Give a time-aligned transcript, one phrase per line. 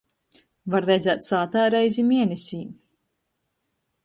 [0.75, 2.61] Var redzēt sātā reizi mienesī.